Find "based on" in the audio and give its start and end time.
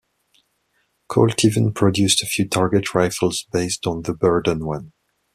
3.51-4.01